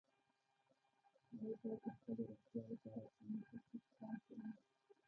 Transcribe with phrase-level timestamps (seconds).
[1.29, 4.63] هغوی باید د خپلې روغتیا لپاره کوم ټکي په پام کې ونیسي؟